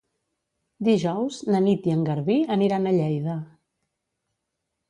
[0.87, 3.37] Dijous na Nit i en Garbí aniran a Lleida.